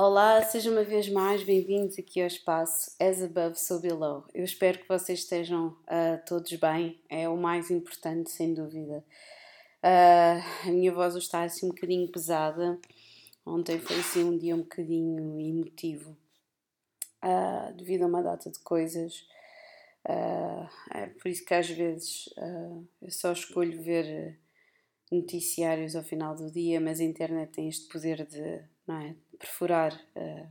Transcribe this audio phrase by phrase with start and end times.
[0.00, 4.24] Olá, sejam uma vez mais bem-vindos aqui ao espaço As Above, So Below.
[4.32, 9.04] Eu espero que vocês estejam uh, todos bem, é o mais importante, sem dúvida.
[9.82, 12.78] Uh, a minha voz está assim um bocadinho pesada.
[13.44, 16.16] Ontem foi assim um dia um bocadinho emotivo,
[17.24, 19.26] uh, devido a uma data de coisas.
[20.94, 22.32] é por isso que às vezes
[23.02, 24.38] eu só escolho ver
[25.10, 29.92] noticiários ao final do dia, mas a internet tem este poder de, não é, perfurar
[30.16, 30.48] uh,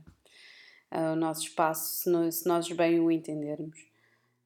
[0.96, 3.86] uh, o nosso espaço se, no, se, nós bem o entendermos.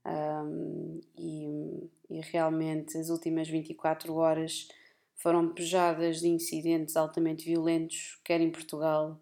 [0.05, 4.66] Um, e, e, realmente as últimas 24 horas
[5.15, 9.20] foram pejadas de incidentes altamente violentos, quer em Portugal,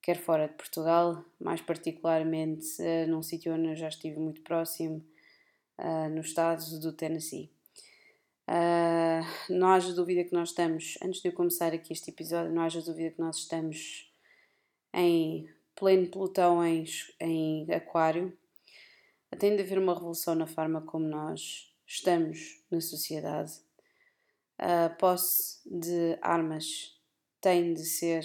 [0.00, 5.04] quer fora de Portugal, mais particularmente uh, num sítio onde eu já estive muito próximo,
[6.10, 7.52] no estado do Tennessee.
[8.48, 12.62] Uh, não haja dúvida que nós estamos, antes de eu começar aqui este episódio, não
[12.62, 14.07] haja dúvida que nós estamos
[14.92, 16.84] em pleno pelotão em,
[17.20, 18.36] em Aquário.
[19.38, 23.52] Tem de haver uma revolução na forma como nós estamos na sociedade.
[24.58, 26.98] A posse de armas
[27.40, 28.24] tem de ser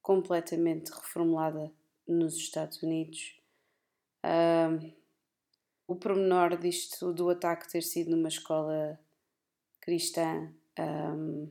[0.00, 1.72] completamente reformulada
[2.06, 3.38] nos Estados Unidos.
[5.86, 8.98] O pormenor disto do ataque ter sido numa escola
[9.80, 11.50] cristã um,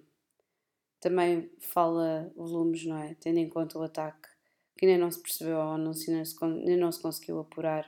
[1.00, 3.16] também fala volumes, não é?
[3.16, 4.29] Tendo em conta o ataque
[4.80, 7.86] que ainda não se percebeu ou não se, ainda não se conseguiu apurar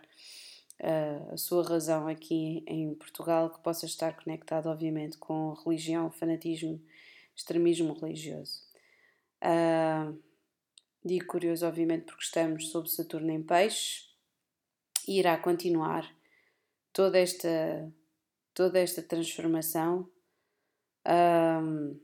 [0.81, 6.81] uh, a sua razão aqui em Portugal, que possa estar conectado, obviamente, com religião, fanatismo,
[7.33, 8.61] extremismo religioso.
[9.41, 10.21] Uh,
[11.01, 14.09] digo curioso, obviamente, porque estamos sob Saturno em Peixe
[15.07, 16.13] e irá continuar
[16.91, 17.89] toda esta,
[18.53, 20.09] toda esta transformação
[21.07, 21.97] um,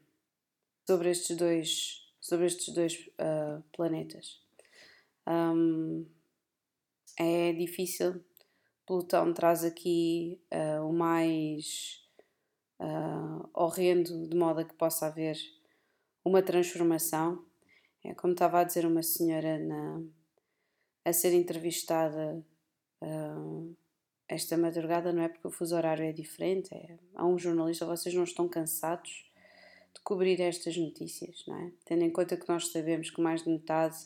[0.88, 4.47] sobre estes dois, sobre estes dois uh, planetas.
[5.28, 6.06] Um,
[7.20, 8.24] é difícil.
[8.86, 12.02] Plutão traz aqui uh, o mais
[12.80, 15.38] uh, horrendo, de modo a que possa haver
[16.24, 17.46] uma transformação.
[18.04, 20.02] É como estava a dizer uma senhora na,
[21.04, 22.42] a ser entrevistada
[23.02, 23.76] uh,
[24.30, 28.14] esta madrugada, não é porque o fuso horário é diferente, é, há um jornalista, vocês
[28.14, 29.26] não estão cansados
[29.94, 31.72] de cobrir estas notícias, não é?
[31.86, 33.98] Tendo em conta que nós sabemos que mais de metade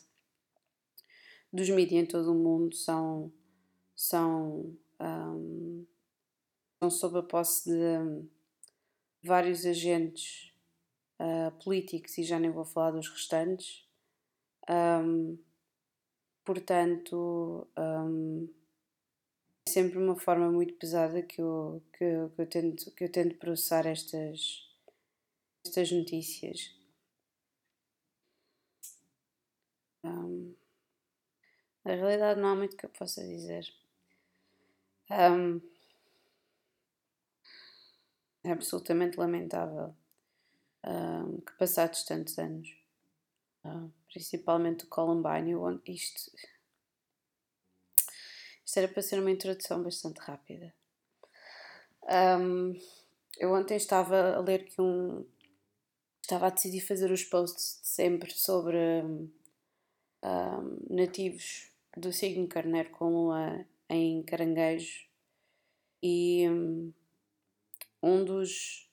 [1.51, 3.31] dos mídias em todo o mundo são,
[3.95, 5.85] são, um,
[6.79, 8.29] são sob a posse de um,
[9.23, 10.53] vários agentes
[11.19, 13.85] uh, políticos e já nem vou falar dos restantes.
[14.69, 15.38] Um,
[16.45, 18.47] portanto, um,
[19.68, 23.38] sempre uma forma muito pesada que eu, que, eu, que eu, tento, que eu tento
[23.38, 24.69] processar estas,
[25.66, 26.75] estas notícias.
[30.03, 30.56] Um,
[31.84, 33.66] na realidade não há muito que eu possa dizer.
[35.09, 35.62] Um,
[38.44, 39.94] é absolutamente lamentável
[40.86, 42.75] um, que passados tantos anos,
[44.08, 45.53] principalmente o Columbine,
[45.88, 46.31] isto
[48.66, 50.74] isto era para ser uma introdução bastante rápida.
[53.38, 55.25] Eu ontem estava a ler que um.
[56.22, 58.78] Estava a decidir fazer os posts de sempre sobre
[60.90, 65.06] nativos do signo carneiro com lua em caranguejo
[66.02, 66.94] e um,
[68.02, 68.90] um dos.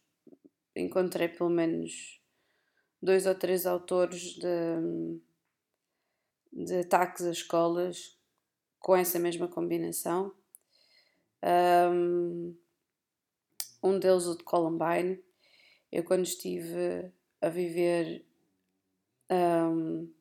[0.76, 2.20] Encontrei pelo menos
[3.02, 5.20] dois ou três autores de,
[6.52, 8.16] de ataques a escolas
[8.78, 10.32] com essa mesma combinação.
[11.92, 12.56] Um,
[13.82, 15.22] um deles, o de Columbine,
[15.90, 18.24] eu quando estive a viver
[19.30, 20.12] um,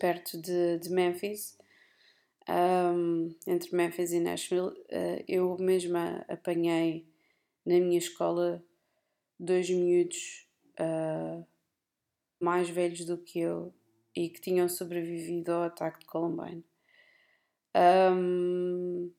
[0.00, 1.56] perto de, de Memphis,
[2.48, 7.06] um, entre Memphis e Nashville, uh, eu mesma apanhei
[7.64, 8.64] na minha escola
[9.38, 10.48] dois miúdos
[10.80, 11.46] uh,
[12.40, 13.72] mais velhos do que eu
[14.16, 16.64] e que tinham sobrevivido ao ataque de Columbine.
[17.76, 19.12] Um...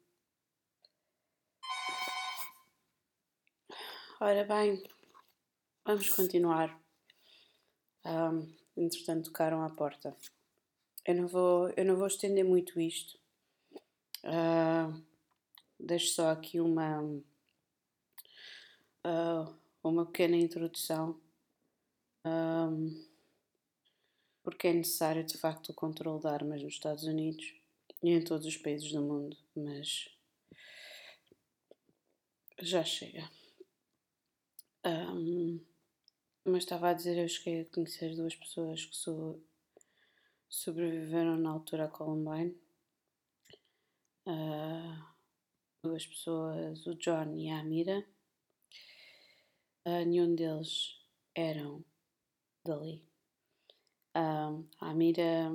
[4.20, 4.84] Ora bem,
[5.86, 6.80] vamos continuar.
[8.06, 10.16] Um, entretanto, tocaram à porta.
[11.06, 13.18] Eu não vou, eu não vou estender muito isto.
[14.24, 15.02] Uh,
[15.80, 17.02] deixo só aqui uma,
[19.06, 21.20] uh, uma pequena introdução.
[22.26, 23.04] Um,
[24.44, 27.54] porque é necessário de facto o controle de armas nos Estados Unidos
[28.04, 30.08] e em todos os países do mundo, mas
[32.60, 33.30] já chega.
[34.86, 35.60] Um,
[36.44, 39.40] mas estava a dizer, eu cheguei a conhecer duas pessoas que sou
[40.52, 42.56] sobreviveram na altura a Columbine.
[44.28, 45.04] Uh,
[45.82, 48.06] duas pessoas, o John e a Amira.
[49.86, 51.00] Uh, nenhum deles
[51.34, 51.84] eram
[52.64, 53.02] dali.
[54.16, 55.50] Uh, a Amira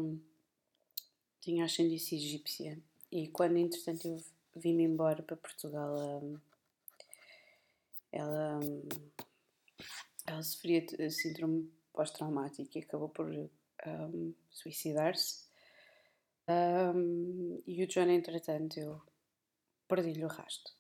[1.43, 2.83] tinha ascendência egípcia
[3.13, 4.25] e quando entretanto eu
[4.57, 6.41] vim-me embora para Portugal um,
[8.11, 8.89] ela, um,
[10.27, 13.31] ela sofria de síndrome pós-traumático e acabou por
[13.87, 15.45] um, suicidar-se.
[16.49, 19.03] Um, e o John, entretanto, eu
[19.89, 20.73] perdi-lhe o rasto.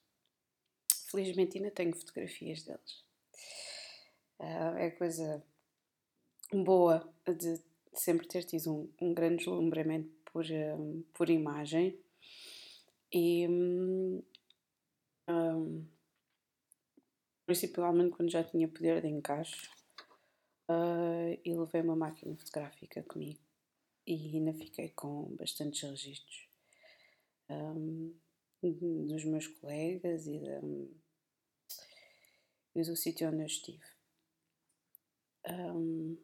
[1.10, 3.04] Felizmente ainda tenho fotografias deles.
[4.38, 5.42] Uh, é coisa
[6.52, 7.60] boa de
[7.94, 11.98] sempre ter tido um, um grande deslumbramento por, um, por imagem
[13.12, 13.48] e
[17.46, 19.70] principalmente quando já tinha poder de encaixe
[20.68, 23.40] uh, e levei uma máquina fotográfica comigo
[24.06, 26.48] e ainda fiquei com bastantes registros
[27.50, 28.14] um,
[28.62, 30.60] dos meus colegas e, da,
[32.74, 33.84] e do sítio onde eu estive.
[35.48, 36.16] Um,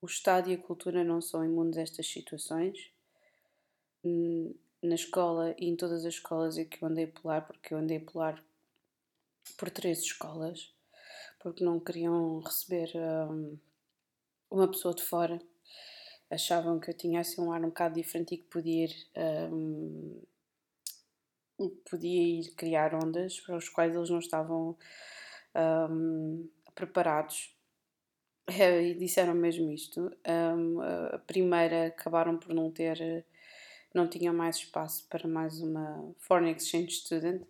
[0.00, 2.92] o Estado e a cultura não são imunes a estas situações.
[4.82, 7.98] Na escola e em todas as escolas em que eu andei pular, porque eu andei
[7.98, 8.42] pular
[9.56, 10.72] por três escolas,
[11.38, 12.90] porque não queriam receber
[13.30, 13.58] um,
[14.50, 15.40] uma pessoa de fora.
[16.30, 19.08] Achavam que eu tinha assim um ar um bocado diferente e que podia ir,
[19.50, 20.20] um,
[21.88, 24.76] podia ir criar ondas para os quais eles não estavam
[25.90, 27.54] um, preparados.
[28.50, 30.10] E disseram mesmo isto.
[30.26, 33.26] Um, a primeira acabaram por não ter,
[33.92, 37.42] não tinham mais espaço para mais uma Foreign Exchange Student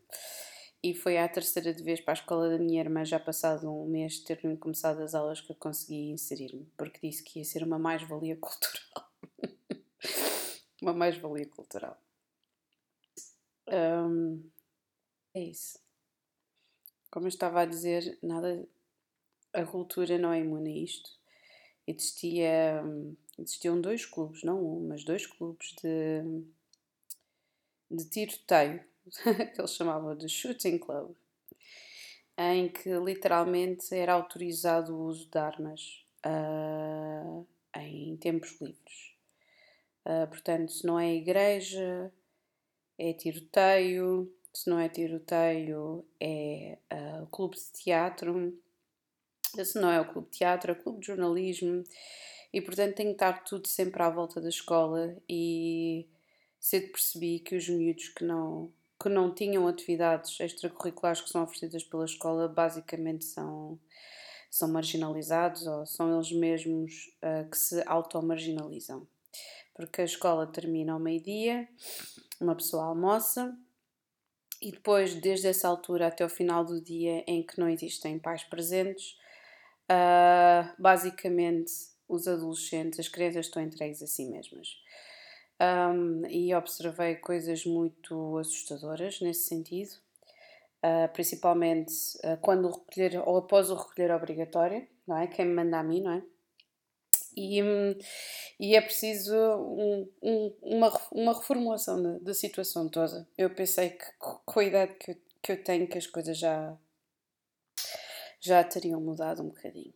[0.82, 3.86] e foi a terceira de vez para a escola da minha irmã, já passado um
[3.86, 7.64] mês de ter começado as aulas, que eu consegui inserir-me, porque disse que ia ser
[7.64, 9.10] uma mais-valia cultural.
[10.80, 12.00] uma mais-valia cultural.
[13.66, 14.48] Um,
[15.34, 15.78] é isso.
[17.10, 18.66] Como eu estava a dizer, nada.
[19.52, 21.10] A cultura não é imune a isto.
[21.86, 22.82] Existia,
[23.38, 26.44] existiam dois clubes, não um, mas dois clubes de,
[27.90, 28.87] de tiroteio
[29.54, 31.14] que eles chamavam de Shooting Club,
[32.36, 37.46] em que literalmente era autorizado o uso de armas uh,
[37.76, 39.14] em tempos livres.
[40.04, 42.12] Uh, portanto, se não é igreja,
[42.98, 48.58] é tiroteio, se não é tiroteio, é uh, clube de teatro,
[49.64, 51.84] se não é o clube de teatro, é o clube de jornalismo,
[52.52, 56.06] e portanto tem que estar tudo sempre à volta da escola e
[56.58, 61.84] cedo percebi que os miúdos que não que não tinham atividades extracurriculares que são oferecidas
[61.84, 63.78] pela escola basicamente são,
[64.50, 69.06] são marginalizados ou são eles mesmos uh, que se auto-marginalizam.
[69.74, 71.68] Porque a escola termina ao meio-dia,
[72.40, 73.56] uma pessoa almoça
[74.60, 78.42] e depois, desde essa altura até o final do dia em que não existem pais
[78.42, 79.16] presentes,
[79.88, 81.70] uh, basicamente
[82.08, 84.68] os adolescentes, as crianças estão entregues a si mesmas
[85.60, 89.90] um, e observei coisas muito assustadoras nesse sentido,
[90.84, 95.26] uh, principalmente uh, quando o recolher ou após o recolher obrigatório, não é?
[95.26, 96.22] Quem me manda a mim, não é?
[97.36, 97.60] E,
[98.58, 103.28] e é preciso um, um, uma, uma reformulação da, da situação toda.
[103.36, 106.76] Eu pensei que com a idade que eu, que eu tenho que as coisas já,
[108.40, 109.94] já teriam mudado um bocadinho.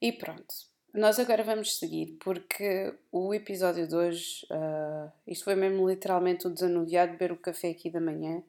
[0.00, 5.88] E pronto, nós agora vamos seguir porque o episódio de hoje, uh, isto foi mesmo
[5.88, 8.42] literalmente o desanuviar de beber o café aqui da manhã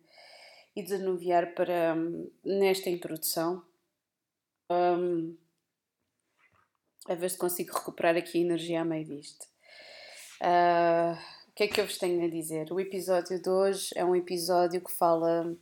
[0.75, 3.63] e desanuviar para um, nesta introdução.
[4.69, 5.35] Um,
[7.07, 9.45] a ver se consigo recuperar aqui a energia a meio disto.
[10.41, 11.17] Uh,
[11.49, 12.71] o que é que eu vos tenho a dizer?
[12.71, 15.55] O episódio de hoje é um episódio que fala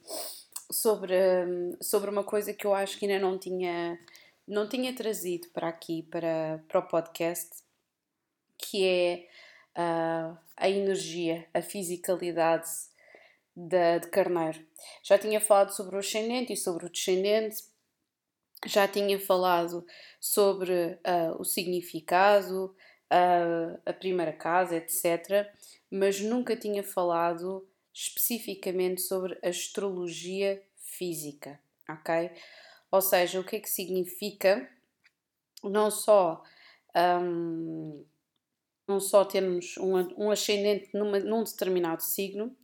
[0.72, 4.00] sobre, hum, sobre uma coisa que eu acho que ainda não tinha
[4.50, 7.50] não tinha trazido para aqui, para, para o podcast,
[8.58, 9.28] que é
[9.78, 12.68] uh, a energia, a fisicalidade
[13.56, 14.60] de, de Carneiro.
[15.04, 17.64] Já tinha falado sobre o ascendente e sobre o descendente,
[18.66, 19.86] já tinha falado
[20.20, 22.76] sobre uh, o significado,
[23.12, 25.48] uh, a primeira casa, etc.
[25.92, 32.32] Mas nunca tinha falado especificamente sobre astrologia física, ok?
[32.92, 34.70] Ou seja, o que é que significa
[35.64, 36.44] não só,
[36.96, 38.06] um,
[38.88, 42.56] não só termos um, um ascendente numa, num determinado signo,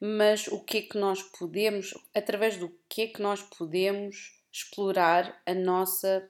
[0.00, 5.40] mas o que é que nós podemos, através do que é que nós podemos explorar
[5.46, 6.28] a nossa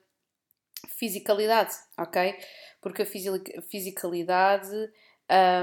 [0.97, 2.39] fisicalidade, ok?
[2.81, 4.91] Porque a fisicalidade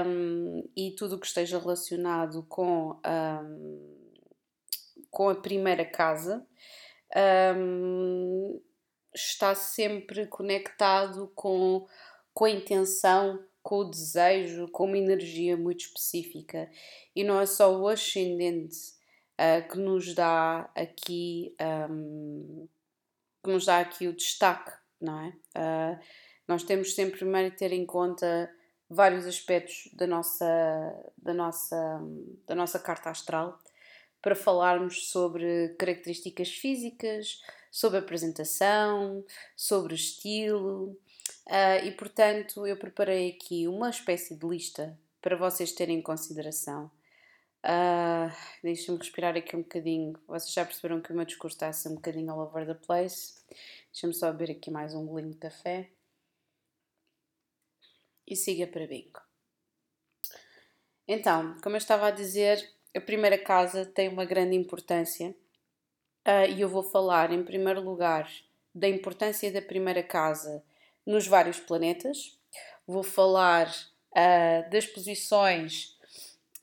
[0.06, 4.10] um, e tudo o que esteja relacionado com, um,
[5.10, 6.46] com a primeira casa
[7.56, 8.60] um,
[9.14, 11.86] está sempre conectado com,
[12.32, 16.70] com a intenção, com o desejo, com uma energia muito específica.
[17.14, 18.76] E não é só o ascendente
[19.38, 21.54] uh, que nos dá aqui
[21.90, 22.68] um,
[23.44, 25.28] que nos dá aqui o destaque, não é?
[25.58, 25.98] Uh,
[26.46, 28.50] nós temos sempre primeiro ter em conta
[28.88, 32.00] vários aspectos da nossa, da nossa,
[32.46, 33.58] da nossa carta astral
[34.22, 39.24] para falarmos sobre características físicas, sobre apresentação,
[39.56, 40.96] sobre estilo.
[41.46, 46.90] Uh, e portanto, eu preparei aqui uma espécie de lista para vocês terem em consideração.
[47.64, 50.14] Uh, Deixem-me respirar aqui um bocadinho.
[50.26, 53.34] Vocês já perceberam que o meu discurso está assim um bocadinho all over the place.
[53.92, 55.90] Deixem-me só beber aqui mais um golinho de café.
[58.26, 59.20] E siga para bingo.
[61.06, 65.34] Então, como eu estava a dizer, a primeira casa tem uma grande importância
[66.26, 68.30] uh, e eu vou falar, em primeiro lugar,
[68.74, 70.62] da importância da primeira casa
[71.06, 72.38] nos vários planetas.
[72.86, 75.98] Vou falar uh, das posições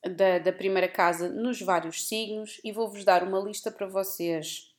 [0.04, 4.74] da, da primeira casa nos vários signos e vou-vos dar uma lista para vocês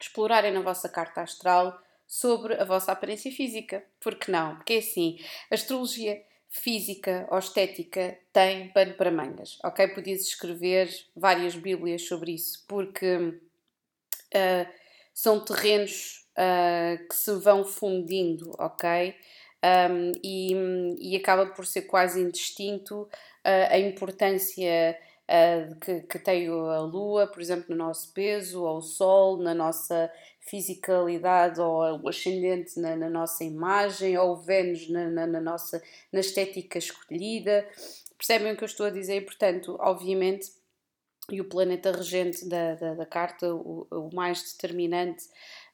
[0.00, 3.84] explorarem na vossa carta astral sobre a vossa aparência física.
[4.00, 4.56] Por que não?
[4.56, 5.18] Porque é assim,
[5.50, 9.88] a astrologia física ou estética tem pano para mangas, ok?
[9.88, 14.72] Podias escrever várias bíblias sobre isso, porque uh,
[15.12, 19.14] são terrenos uh, que se vão fundindo, ok?
[19.90, 20.52] Um, e,
[21.00, 23.08] e, acaba por ser quase indistinto uh,
[23.70, 24.96] a importância
[25.84, 30.10] que, que, tem a Lua, por exemplo, no nosso peso, ou o Sol, na nossa
[30.48, 35.82] fisicalidade ou o ascendente na, na nossa imagem ou o Vênus na, na, na, nossa
[36.12, 37.68] na estética escolhida.
[38.16, 39.24] Percebem o que eu estou a dizer?
[39.24, 40.50] Portanto, obviamente,
[41.30, 45.24] e o planeta regente da, da, da carta, o, o, mais determinante,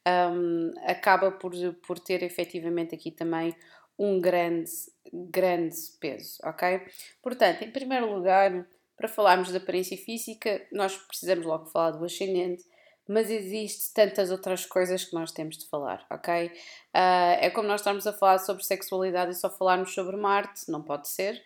[0.06, 1.52] um, acaba por,
[1.86, 3.54] por ter efetivamente aqui também
[3.98, 4.70] um grande,
[5.12, 6.80] grande peso, ok?
[7.22, 8.66] Portanto, em primeiro lugar,
[8.96, 12.64] para falarmos da aparência física, nós precisamos logo falar do ascendente,
[13.08, 16.46] mas existe tantas outras coisas que nós temos de falar, ok?
[16.46, 20.82] Uh, é como nós estamos a falar sobre sexualidade e só falarmos sobre Marte, não
[20.82, 21.42] pode ser.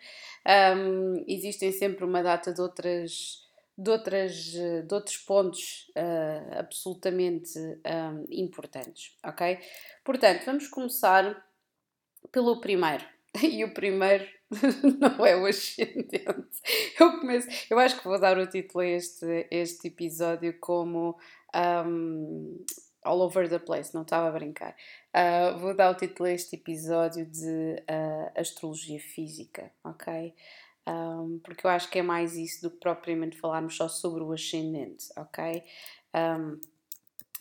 [0.75, 3.47] Um, existem sempre uma data de outras
[3.77, 9.57] de, outras, de outros pontos uh, absolutamente um, importantes, ok?
[10.03, 11.45] Portanto, vamos começar
[12.31, 13.05] pelo primeiro.
[13.41, 14.27] E o primeiro
[14.99, 16.25] não é o ascendente.
[16.99, 21.17] Eu começo, eu acho que vou dar o título a este, este episódio como
[21.85, 22.65] um,
[23.03, 24.75] all over the place, não estava a brincar.
[25.15, 30.33] Uh, vou dar o título a este episódio de uh, Astrologia Física, ok?
[30.87, 34.31] Um, porque eu acho que é mais isso do que propriamente falarmos só sobre o
[34.31, 35.63] ascendente, ok?
[36.15, 36.59] Um,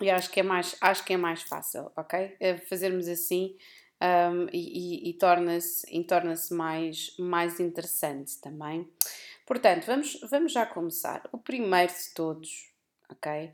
[0.00, 2.36] e acho que é mais, acho que é mais fácil, ok?
[2.38, 3.56] É fazermos assim
[4.02, 8.88] um, e, e, e torna-se torna mais, mais interessante também.
[9.46, 11.28] Portanto, vamos, vamos já começar.
[11.32, 12.70] O primeiro de todos,
[13.10, 13.52] ok?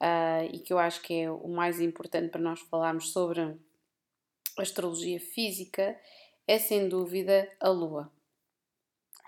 [0.00, 3.56] uh, e que eu acho que é o mais importante para nós falarmos sobre
[4.58, 5.98] astrologia física,
[6.46, 8.10] é sem dúvida a Lua.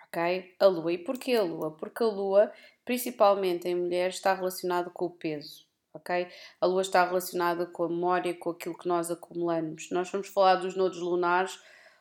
[0.07, 0.55] Ok?
[0.59, 0.93] A Lua.
[0.93, 1.71] E porquê a Lua?
[1.77, 2.53] Porque a Lua,
[2.85, 5.68] principalmente em mulheres, está relacionada com o peso.
[5.99, 6.29] Ok?
[6.61, 9.91] A Lua está relacionada com a memória, com aquilo que nós acumulamos.
[9.91, 11.59] Nós vamos falar dos nodos lunares.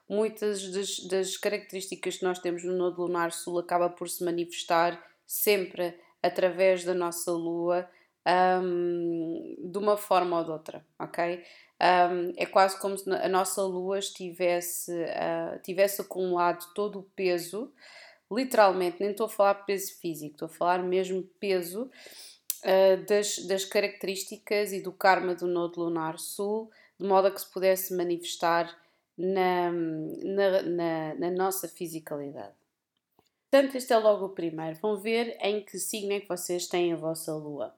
[0.10, 5.02] Muitas das, das características que nós temos no nodo lunar sul acaba por se manifestar
[5.26, 7.90] sempre através da nossa Lua
[8.62, 11.44] um, de uma forma ou de outra, ok?
[11.82, 17.72] Um, é quase como se a nossa lua estivesse, uh, tivesse acumulado todo o peso,
[18.30, 21.90] literalmente, nem estou a falar peso físico, estou a falar mesmo peso
[22.64, 27.42] uh, das, das características e do karma do nodo lunar sul, de modo a que
[27.42, 28.76] se pudesse manifestar
[29.18, 32.54] na, na, na, na nossa fisicalidade.
[33.50, 34.78] Portanto, este é logo o primeiro.
[34.82, 37.74] Vão ver em que signo é que vocês têm a vossa lua.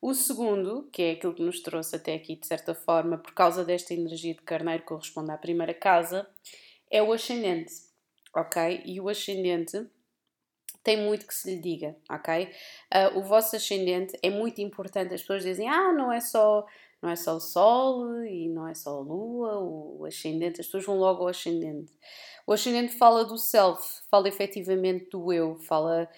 [0.00, 3.64] O segundo, que é aquilo que nos trouxe até aqui de certa forma, por causa
[3.64, 6.28] desta energia de carneiro que corresponde à primeira casa,
[6.90, 7.72] é o ascendente,
[8.34, 8.82] ok?
[8.84, 9.86] E o ascendente
[10.82, 12.44] tem muito que se lhe diga, ok?
[12.44, 15.14] Uh, o vosso ascendente é muito importante.
[15.14, 16.66] As pessoas dizem, ah, não é só
[17.02, 20.84] não é só o Sol e não é só a Lua, o ascendente, as pessoas
[20.84, 21.92] vão logo ao ascendente.
[22.46, 26.08] O ascendente fala do self, fala efetivamente do eu, fala,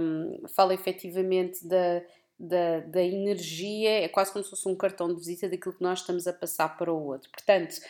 [0.00, 2.02] um, fala efetivamente da,
[2.38, 5.98] da, da energia, é quase como se fosse um cartão de visita daquilo que nós
[5.98, 7.28] estamos a passar para o outro.
[7.30, 7.80] Portanto,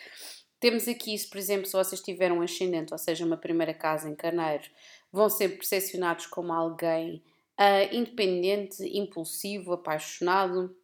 [0.60, 4.10] Temos aqui, se por exemplo, se vocês tiverem um ascendente, ou seja, uma primeira casa
[4.10, 4.64] em carneiro,
[5.12, 7.22] vão ser percepcionados como alguém
[7.58, 10.74] uh, independente, impulsivo, apaixonado,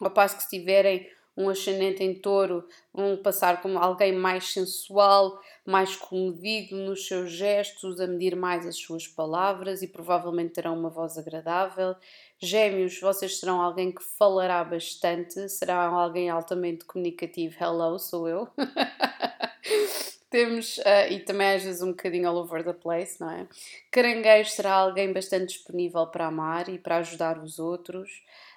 [0.00, 5.40] ao passo que se tiverem um ascendente em touro, vão passar como alguém mais sensual,
[5.64, 10.90] mais comedido nos seus gestos, a medir mais as suas palavras e provavelmente terão uma
[10.90, 11.96] voz agradável.
[12.38, 17.56] Gêmeos, vocês serão alguém que falará bastante, serão alguém altamente comunicativo.
[17.58, 18.48] Hello, sou eu.
[20.32, 23.46] Temos, uh, e também às vezes um bocadinho all over the place, não é?
[23.90, 28.10] Caranguejo será alguém bastante disponível para amar e para ajudar os outros.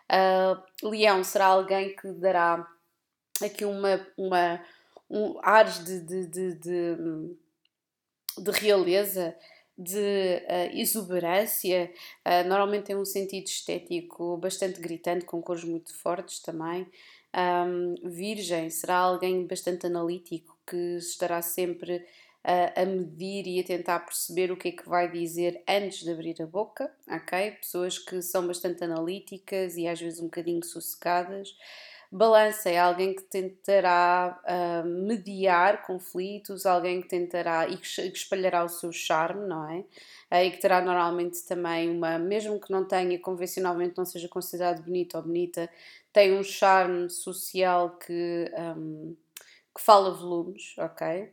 [0.09, 2.65] Uh, leão será alguém que dará
[3.43, 4.63] aqui uma, uma
[5.09, 7.37] um ares de, de, de, de,
[8.37, 9.35] de realeza,
[9.77, 11.91] de uh, exuberância,
[12.25, 16.87] uh, normalmente tem um sentido estético bastante gritante, com cores muito fortes também.
[17.35, 22.05] Um, virgem será alguém bastante analítico, que estará sempre
[22.45, 26.11] a, a medir e a tentar perceber o que é que vai dizer antes de
[26.11, 27.51] abrir a boca, ok?
[27.51, 31.57] Pessoas que são bastante analíticas e às vezes um bocadinho sossegadas.
[32.11, 38.69] Balança é alguém que tentará uh, mediar conflitos, alguém que tentará e que espalhará o
[38.69, 39.79] seu charme, não é?
[40.31, 44.83] Uh, e que terá normalmente também uma, mesmo que não tenha, convencionalmente não seja considerado
[44.83, 45.69] bonito ou bonita,
[46.15, 48.49] tem um charme social que.
[48.57, 49.17] Um,
[49.75, 51.23] que fala volumes, ok?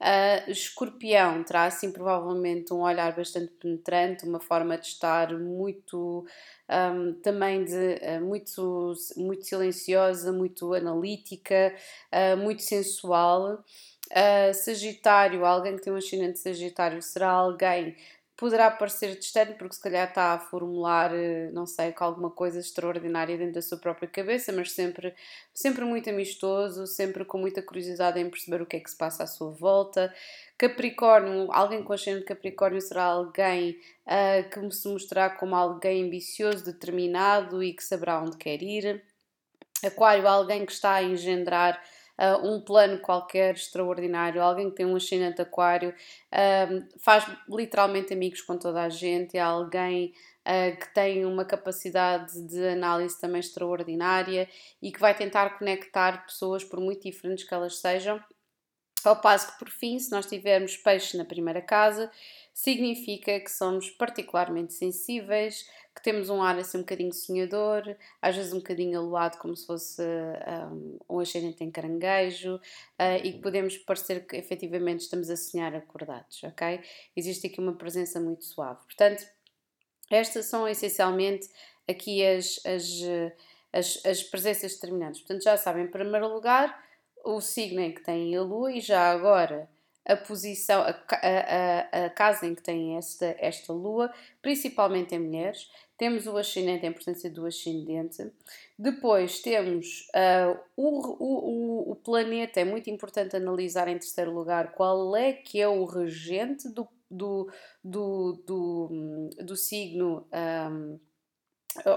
[0.00, 6.26] Uh, escorpião terá assim provavelmente um olhar bastante penetrante, uma forma de estar muito
[6.68, 11.72] um, também de uh, muito, muito silenciosa, muito analítica,
[12.12, 13.62] uh, muito sensual.
[14.52, 17.96] sagitário, alguém que tem um ascendente Sagitário, será alguém
[18.36, 22.58] poderá parecer distante porque se calhar está a formular, eh, não sei, com alguma coisa
[22.58, 25.14] extraordinária dentro da sua própria cabeça, mas sempre,
[25.52, 29.22] sempre muito amistoso, sempre com muita curiosidade em perceber o que é que se passa
[29.22, 30.12] à sua volta.
[30.58, 37.62] Capricórnio, alguém com ascendente Capricórnio será alguém uh, que se mostrará como alguém ambicioso, determinado
[37.62, 39.02] e que saberá onde quer ir.
[39.84, 41.80] Aquário, alguém que está a engendrar
[42.18, 48.40] uh, um plano qualquer extraordinário, alguém que tem um ascendente aquário, uh, faz literalmente amigos
[48.42, 50.12] com toda a gente, é alguém
[50.46, 54.48] uh, que tem uma capacidade de análise também extraordinária
[54.80, 58.20] e que vai tentar conectar pessoas, por muito diferentes que elas sejam.
[59.08, 62.10] Ao passo que, por fim, se nós tivermos peixe na primeira casa,
[62.52, 68.52] significa que somos particularmente sensíveis, que temos um ar assim um bocadinho sonhador, às vezes
[68.52, 70.02] um bocadinho aluado, como se fosse
[70.72, 75.74] um, um ascendente em caranguejo, uh, e que podemos parecer que efetivamente estamos a sonhar
[75.74, 76.80] acordados, ok?
[77.16, 78.80] Existe aqui uma presença muito suave.
[78.84, 79.24] Portanto,
[80.10, 81.48] estas são essencialmente
[81.88, 82.84] aqui as, as,
[83.72, 85.20] as, as presenças determinantes.
[85.20, 86.82] Portanto, já sabem, em primeiro lugar,
[87.24, 89.68] o signo em que tem a lua e já agora
[90.06, 95.70] a posição, a, a, a, casa em que tem esta, esta lua, principalmente em mulheres.
[95.96, 98.30] Temos o ascendente, a importância do ascendente.
[98.78, 105.16] Depois temos uh, o, o, o planeta, é muito importante analisar em terceiro lugar qual
[105.16, 107.50] é que é o regente do, do,
[107.82, 110.26] do, do, do signo,
[110.70, 110.98] um,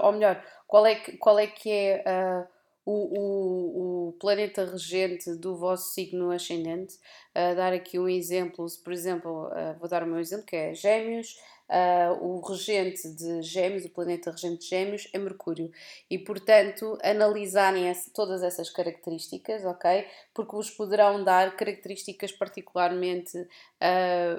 [0.02, 2.48] ou melhor, qual é que, qual é, que é uh,
[2.86, 3.87] o, o,
[4.18, 6.96] planeta regente do vosso signo ascendente.
[7.30, 10.74] Uh, dar aqui um exemplo, por exemplo, uh, vou dar o meu exemplo que é
[10.74, 11.36] Gêmeos.
[11.68, 15.70] Uh, o regente de Gêmeos, o planeta regente de Gêmeos, é Mercúrio.
[16.10, 20.06] E, portanto, analisarem essa, todas essas características, ok?
[20.32, 23.46] Porque vos poderão dar características particularmente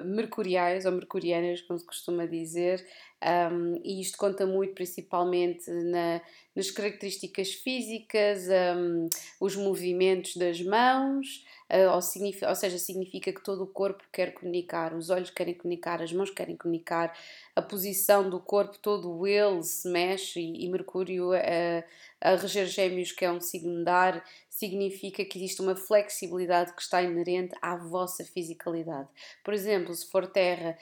[0.04, 2.84] mercuriais ou mercurianas, como se costuma dizer,
[3.22, 6.22] um, e isto conta muito principalmente na,
[6.56, 13.64] nas características físicas, um, os movimentos das mãos, uh, ou, ou seja, significa que todo
[13.64, 17.14] o corpo quer comunicar, os olhos querem comunicar, as mãos querem comunicar,
[17.54, 21.84] a posição do corpo, todo ele se mexe e, e Mercúrio uh,
[22.22, 24.24] a reger gêmeos, que é um signo de ar,
[24.60, 29.08] significa que existe uma flexibilidade que está inerente à vossa fisicalidade.
[29.42, 30.76] Por exemplo, se for terra,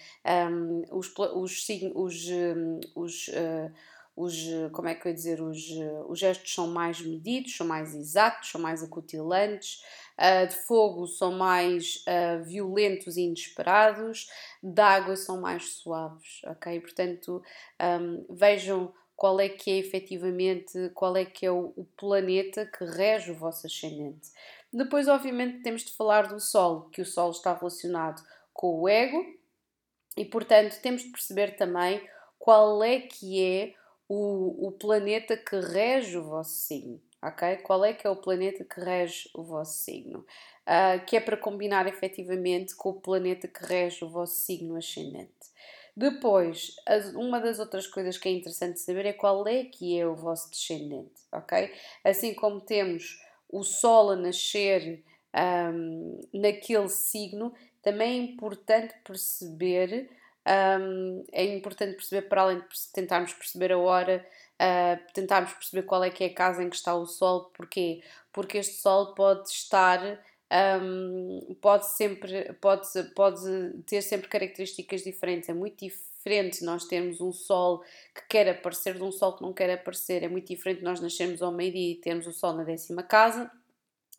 [0.51, 3.73] um, os, os, os, hum, os, uh,
[4.17, 4.37] os,
[4.73, 5.65] como é que eu ia dizer, os,
[6.09, 9.81] os gestos são mais medidos, são mais exatos, são mais acutilantes,
[10.19, 14.29] uh, de fogo são mais uh, violentos e inesperados,
[14.61, 16.81] de água são mais suaves, ok?
[16.81, 17.41] Portanto,
[17.81, 22.85] um, vejam qual é que é efetivamente, qual é que é o, o planeta que
[22.85, 24.31] rege o vosso ascendente.
[24.73, 28.23] Depois, obviamente, temos de falar do Sol, que o Sol está relacionado
[28.55, 29.25] com o ego
[30.17, 32.01] e, portanto, temos de perceber também
[32.39, 33.75] qual é que é
[34.09, 37.57] o, o planeta que rege o vosso signo ok?
[37.57, 40.25] Qual é que é o planeta que rege o vosso signo?
[40.69, 45.33] uh, que é para combinar efetivamente com o planeta que rege o vosso signo ascendente.
[45.99, 46.77] Depois,
[47.17, 50.49] uma das outras coisas que é interessante saber é qual é que é o vosso
[50.49, 51.75] descendente, ok?
[52.05, 55.03] Assim como temos o Sol a nascer
[55.75, 60.09] um, naquele signo, também é importante perceber,
[60.81, 66.05] um, é importante perceber, para além de tentarmos perceber a hora, uh, tentarmos perceber qual
[66.05, 68.05] é que é a casa em que está o Sol, porquê?
[68.33, 70.01] Porque este Sol pode estar
[70.51, 75.49] um, pode sempre pode, pode ter sempre características diferentes.
[75.49, 77.83] É muito diferente nós termos um sol
[78.15, 80.23] que quer aparecer de um sol que não quer aparecer.
[80.23, 83.51] É muito diferente nós nascermos ao meio-dia e termos o sol na décima casa,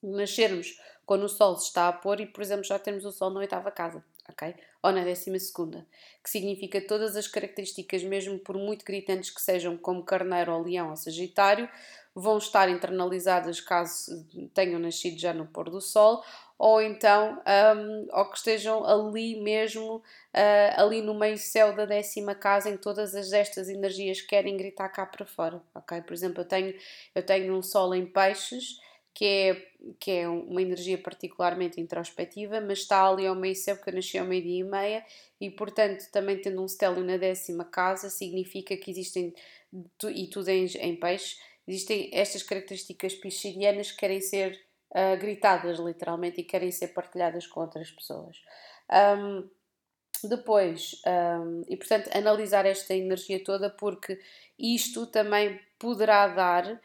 [0.04, 3.32] nascermos quando o sol se está a pôr e, por exemplo, já temos o sol
[3.32, 4.06] na oitava casa.
[4.30, 5.88] ok Ou na décima segunda,
[6.24, 10.92] que significa todas as características, mesmo por muito gritantes que sejam, como carneiro ou leão
[10.92, 11.68] ou sagitário,
[12.20, 16.24] vão estar internalizadas caso tenham nascido já no pôr do sol,
[16.58, 17.42] ou então
[17.78, 20.02] um, ou que estejam ali mesmo, uh,
[20.76, 25.06] ali no meio céu da décima casa, em todas as destas energias querem gritar cá
[25.06, 26.02] para fora, ok?
[26.02, 26.76] Por exemplo, eu tenho,
[27.16, 28.78] eu tenho um sol em peixes,
[29.14, 29.68] que é,
[30.00, 34.18] que é uma energia particularmente introspectiva, mas está ali ao meio céu, porque eu nasci
[34.18, 35.06] ao meio-dia e meia,
[35.40, 39.34] e portanto, também tendo um stélio na décima casa, significa que existem,
[40.14, 41.38] e tudo em, em peixe,
[41.70, 44.60] existem estas características piscidianas que querem ser
[44.92, 48.42] uh, gritadas literalmente e querem ser partilhadas com outras pessoas.
[48.92, 49.48] Um,
[50.28, 54.20] depois, um, e portanto, analisar esta energia toda, porque
[54.58, 56.82] isto também poderá dar,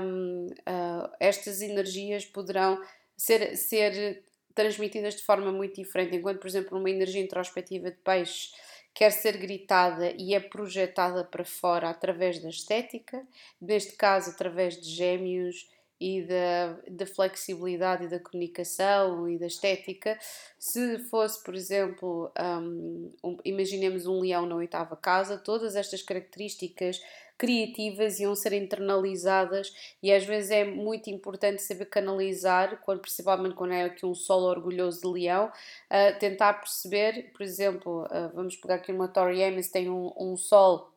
[0.00, 2.82] um, uh, ah, estas energias poderão
[3.14, 6.16] ser, ser transmitidas de forma muito diferente.
[6.16, 8.52] Enquanto, por exemplo, uma energia introspectiva de peixe
[8.94, 13.26] quer ser gritada e é projetada para fora através da estética,
[13.60, 15.70] neste caso através de gêmeos
[16.02, 20.18] e da, da flexibilidade e da comunicação e da estética.
[20.58, 27.00] Se fosse, por exemplo, um, um, imaginemos um leão na oitava casa, todas estas características
[27.38, 33.72] criativas iam ser internalizadas e às vezes é muito importante saber canalizar, quando, principalmente quando
[33.72, 38.76] é aqui um solo orgulhoso de leão, uh, tentar perceber, por exemplo, uh, vamos pegar
[38.76, 40.91] aqui uma Tori Amos, tem um, um sol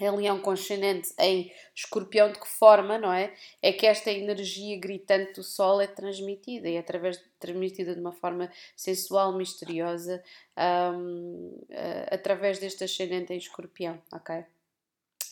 [0.00, 3.32] em leão conscendente em escorpião, de que forma, não é?
[3.62, 8.12] É que esta energia gritante do sol é transmitida e é através, transmitida de uma
[8.12, 10.22] forma sensual, misteriosa,
[10.56, 11.76] um, uh,
[12.10, 14.44] ah, através deste ascendente em escorpião, ok?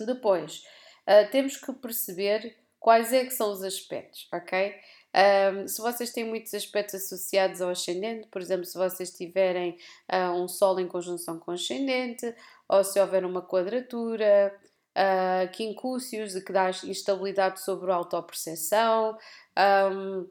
[0.00, 0.64] Depois,
[1.08, 4.74] uh, temos que perceber quais é que são os aspectos, ok?
[5.14, 9.76] Um, se vocês têm muitos aspectos associados ao ascendente, por exemplo, se vocês tiverem
[10.10, 12.34] uh, um Sol em conjunção com ascendente,
[12.68, 14.58] ou se houver uma quadratura,
[14.96, 19.16] uh, quincúcios, que dá instabilidade sobre a autoperceção,
[19.92, 20.26] um,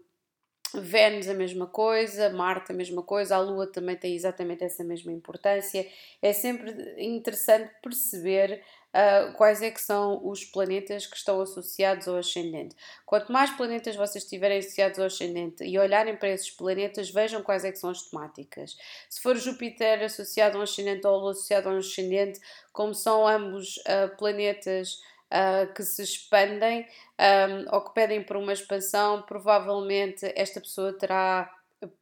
[0.74, 5.12] Vênus a mesma coisa, Marte a mesma coisa, a Lua também tem exatamente essa mesma
[5.12, 5.86] importância.
[6.22, 12.18] É sempre interessante perceber uh, quais é que são os planetas que estão associados ao
[12.18, 12.76] ascendente.
[13.06, 17.66] Quanto mais planetas vocês tiverem associados ao ascendente e olharem para esses planetas, vejam quais
[17.66, 18.78] é que são as temáticas.
[19.10, 22.40] Se for Júpiter associado a um ascendente ou associado a um ascendente,
[22.72, 25.00] como são ambos uh, planetas
[25.34, 26.86] Uh, que se expandem
[27.18, 31.50] um, ou que pedem por uma expansão, provavelmente esta pessoa terá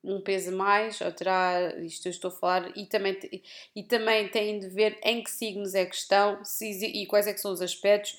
[0.04, 3.18] um peso mais, ou terá, isto eu estou a falar, e também,
[3.76, 7.34] e também têm de ver em que signos é que estão se, e quais é
[7.34, 8.18] que são os aspectos.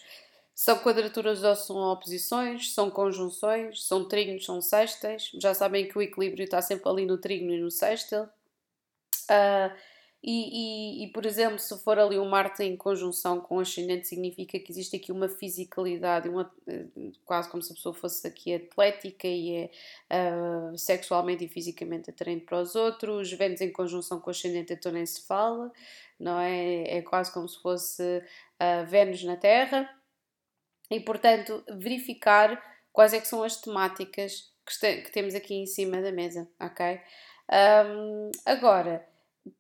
[0.55, 5.31] São quadraturas ou são oposições, são conjunções, são trígonos, são sextas.
[5.41, 8.25] Já sabem que o equilíbrio está sempre ali no trígono e no sextil.
[8.25, 9.75] Uh,
[10.23, 14.07] e, e, e, por exemplo, se for ali um Marte em conjunção com o ascendente,
[14.07, 16.85] significa que existe aqui uma fisicalidade, uma, eh,
[17.25, 19.71] quase como se a pessoa fosse aqui atlética e é
[20.13, 23.33] uh, sexualmente e fisicamente atraente para os outros.
[23.33, 25.73] Vênus em conjunção com o ascendente, então nem se fala,
[26.19, 26.99] não é?
[26.99, 29.89] É quase como se fosse uh, Vênus na Terra.
[30.91, 36.03] E, portanto, verificar quais é que são as temáticas que, que temos aqui em cima
[36.03, 37.01] da mesa, ok?
[37.51, 39.10] Um, agora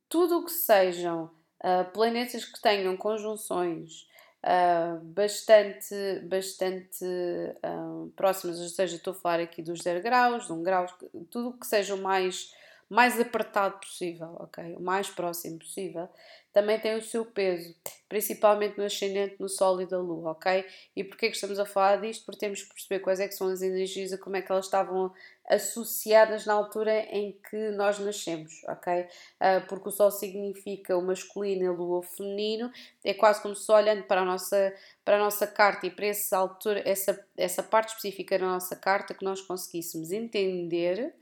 [0.08, 1.30] tudo o que sejam
[1.64, 4.06] uh, planetas que tenham conjunções
[4.44, 10.52] uh, bastante, bastante uh, próximas, ou seja, estou a falar aqui dos 0 graus, de
[10.52, 10.86] 1 um grau,
[11.30, 12.52] tudo o que seja mais,
[12.90, 14.74] mais apertado possível, ok?
[14.74, 16.08] O mais próximo possível,
[16.52, 17.72] também tem o seu peso,
[18.08, 20.66] principalmente no ascendente, no Sol e da Lua, ok?
[20.96, 22.26] E porquê que estamos a falar disto?
[22.26, 24.64] Porque temos que perceber quais é que são as energias e como é que elas
[24.64, 25.12] estavam
[25.48, 29.02] associadas na altura em que nós nascemos, ok?
[29.02, 32.72] Uh, porque o Sol significa o masculino e a Lua o feminino,
[33.04, 34.74] é quase como se olhando para a nossa,
[35.04, 39.14] para a nossa carta e para essa, altura, essa, essa parte específica da nossa carta
[39.14, 41.14] que nós conseguíssemos entender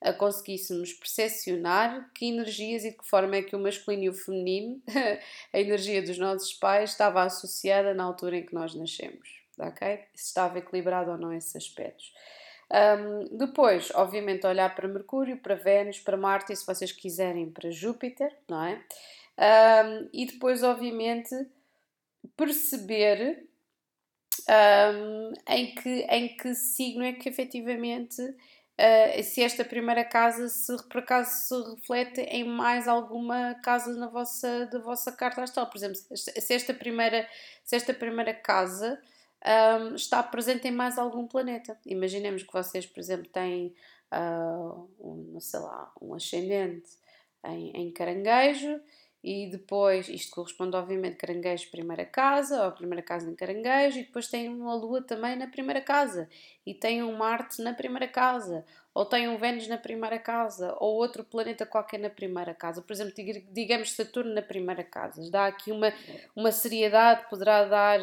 [0.00, 4.14] a conseguíssemos percepcionar que energias e de que forma é que o masculino e o
[4.14, 4.80] feminino,
[5.52, 9.28] a energia dos nossos pais, estava associada na altura em que nós nascemos,
[9.58, 10.00] ok?
[10.14, 12.12] Se estava equilibrado ou não esses aspectos.
[12.70, 17.70] Um, depois, obviamente, olhar para Mercúrio, para Vênus, para Marte e, se vocês quiserem, para
[17.70, 18.82] Júpiter, não é?
[19.38, 21.34] Um, e depois, obviamente,
[22.36, 23.46] perceber
[24.48, 28.22] um, em, que, em que signo é que efetivamente
[28.78, 34.08] uh, se esta primeira casa se por acaso se reflete em mais alguma casa na
[34.08, 35.66] vossa, da vossa carta astral.
[35.66, 37.28] Por exemplo, se esta primeira,
[37.64, 39.00] se esta primeira casa
[39.80, 41.78] um, está presente em mais algum planeta.
[41.86, 43.74] Imaginemos que vocês, por exemplo, têm
[44.12, 46.90] uh, um, sei lá, um ascendente
[47.44, 48.80] em, em caranguejo
[49.26, 54.28] e depois, isto corresponde obviamente caranguejo primeira casa, ou primeira casa em caranguejo, e depois
[54.28, 56.28] tem uma lua também na primeira casa,
[56.64, 60.94] e tem um Marte na primeira casa, ou tem um Vênus na primeira casa, ou
[60.94, 62.80] outro planeta qualquer na primeira casa.
[62.80, 63.14] Por exemplo,
[63.50, 65.28] digamos Saturno na primeira casa.
[65.28, 65.92] Dá aqui uma,
[66.36, 67.98] uma seriedade, poderá dar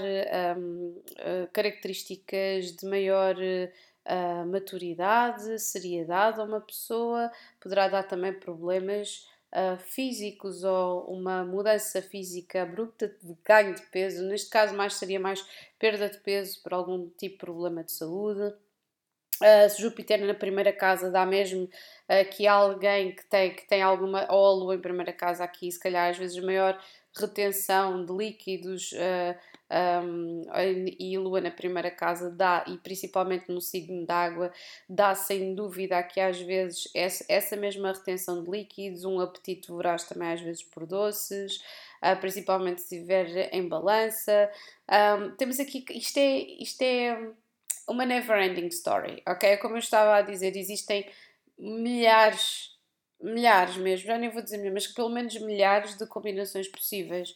[0.58, 3.38] um, uh, características de maior.
[4.06, 7.32] Uh, maturidade, seriedade a uma pessoa,
[7.62, 14.26] poderá dar também problemas uh, físicos ou uma mudança física abrupta de ganho de peso,
[14.26, 15.46] neste caso mais seria mais
[15.80, 18.54] perda de peso por algum tipo de problema de saúde.
[19.42, 21.70] Uh, Júpiter na primeira casa dá mesmo
[22.32, 25.80] que alguém que tem, que tem alguma, ou a Lua em primeira casa aqui, se
[25.80, 26.80] calhar às vezes maior
[27.16, 29.38] retenção de líquidos uh,
[29.74, 30.44] um,
[31.00, 34.52] e Lua na primeira casa dá, e principalmente no signo d'água,
[34.88, 40.32] dá sem dúvida que às vezes essa, mesma retenção de líquidos, um apetite voraz também
[40.32, 41.58] às vezes por doces,
[42.04, 44.50] uh, principalmente se estiver em balança.
[44.90, 47.32] Um, temos aqui, isto é, isto é
[47.88, 49.58] uma never ending story, ok?
[49.58, 51.10] Como eu estava a dizer, existem
[51.58, 52.72] milhares
[53.22, 57.34] milhares mesmo, já nem vou dizer milhares, mas pelo menos milhares de combinações possíveis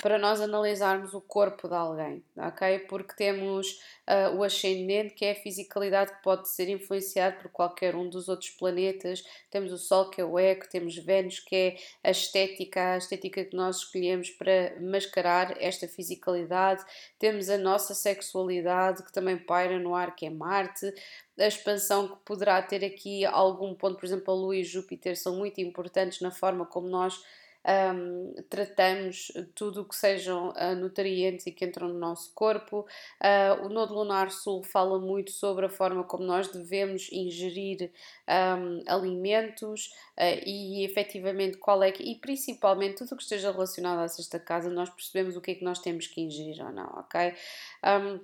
[0.00, 2.78] para nós analisarmos o corpo de alguém, ok?
[2.88, 7.96] Porque temos uh, o ascendente, que é a fisicalidade que pode ser influenciado por qualquer
[7.96, 11.76] um dos outros planetas, temos o Sol, que é o eco, temos Vênus, que é
[12.04, 16.84] a estética, a estética que nós escolhemos para mascarar esta fisicalidade,
[17.18, 20.94] temos a nossa sexualidade, que também paira no ar, que é Marte,
[21.36, 25.36] a expansão que poderá ter aqui algum ponto, por exemplo, a Lua e Júpiter são
[25.36, 27.20] muito importantes na forma como nós
[27.68, 32.86] um, tratamos tudo o que sejam uh, nutrientes e que entram no nosso corpo.
[33.20, 37.92] Uh, o Nodo Lunar Sul fala muito sobre a forma como nós devemos ingerir
[38.26, 44.00] um, alimentos uh, e efetivamente qual é que, e principalmente tudo o que esteja relacionado
[44.00, 46.86] a esta casa, nós percebemos o que é que nós temos que ingerir ou não,
[46.98, 47.34] ok?
[47.84, 48.20] Um,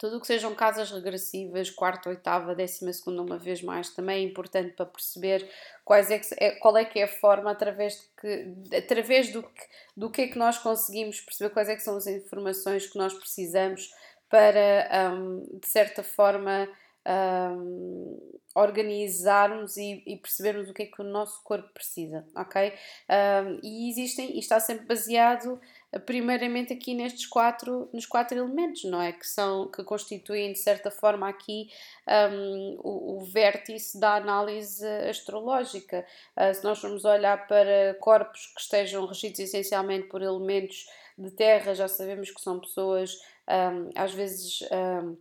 [0.00, 4.26] tudo o que sejam casas regressivas, quarta, oitava, décima segunda, uma vez mais, também é
[4.26, 5.46] importante para perceber
[5.84, 9.62] quais é que, é, qual é que é a forma através, que, através do, que,
[9.94, 13.12] do que é que nós conseguimos perceber quais é que são as informações que nós
[13.12, 13.90] precisamos
[14.30, 16.66] para, um, de certa forma,
[17.06, 22.72] um, organizarmos e, e, percebermos o que é que o nosso corpo precisa, ok?
[23.08, 25.60] Um, e existem, e está sempre baseado
[26.04, 29.12] primeiramente aqui nestes quatro, nos quatro elementos, não é?
[29.12, 31.68] Que são, que constituem de certa forma aqui
[32.08, 36.04] um, o, o, vértice da análise astrológica.
[36.36, 40.86] Uh, se nós formos olhar para corpos que estejam regidos essencialmente por elementos
[41.16, 43.16] de terra, já sabemos que são pessoas
[43.48, 45.16] um, às vezes um,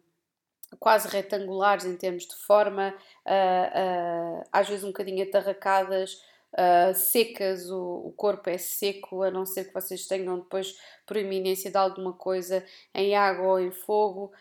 [0.77, 2.93] quase retangulares em termos de forma,
[3.25, 6.21] uh, uh, às vezes um bocadinho atarracadas,
[6.53, 11.71] uh, secas, o, o, corpo é seco, a não ser que vocês tenham depois proeminência
[11.71, 14.31] de alguma coisa em água ou em fogo,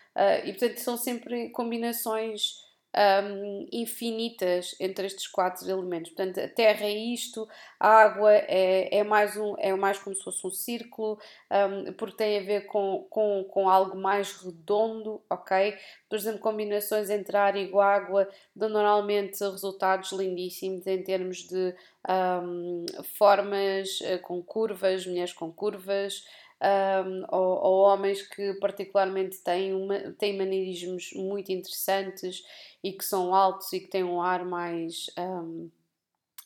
[0.43, 6.11] e portanto são sempre combinações um, infinitas entre estes quatro elementos.
[6.11, 7.47] Portanto, a terra é isto,
[7.79, 11.19] a água é, é, mais, um, é mais como se fosse um círculo,
[11.51, 15.77] um, porque tem a ver com, com, com algo mais redondo, ok?
[16.09, 21.75] Por exemplo, combinações entre ar e água dão normalmente resultados lindíssimos em termos de
[22.09, 22.85] um,
[23.17, 26.23] formas uh, com curvas, mulheres com curvas
[26.61, 32.43] um, ou, ou, homens que particularmente têm, uma, têm maneirismos muito interessantes
[32.83, 35.69] e que são altos e que têm um ar mais, um,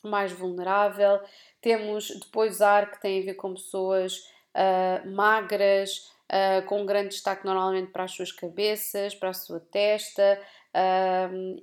[0.02, 1.20] mais vulnerável.
[1.60, 4.18] Temos depois ar que tem a ver com pessoas
[4.54, 9.60] uh, magras, uh, com um grande destaque normalmente para as suas cabeças, para a sua
[9.60, 10.40] testa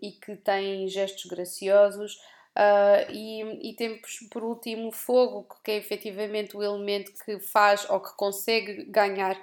[0.02, 2.18] e que têm gestos graciosos.
[2.58, 7.90] Uh, e, e, temos por último o fogo, que é efetivamente o elemento que faz
[7.90, 9.42] ou que consegue ganhar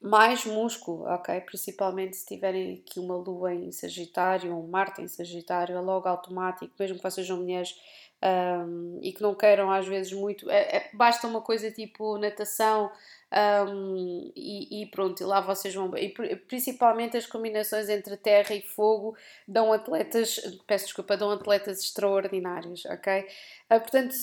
[0.00, 1.40] mais músculo, ok?
[1.40, 6.72] Principalmente se tiverem aqui uma lua em Sagitário, um Marte em Sagitário, é logo automático,
[6.78, 7.74] mesmo que vocês sejam mulheres
[8.22, 12.90] um, e que não queiram às vezes muito, é, é, basta uma coisa tipo natação
[13.32, 15.96] um, e, e, pronto, e lá vocês vão.
[15.96, 16.08] E
[16.48, 23.26] principalmente as combinações entre terra e fogo dão atletas, peço desculpa, dão atletas extraordinários, ok?
[23.70, 24.14] Uh, portanto,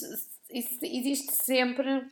[0.49, 2.05] existe sempre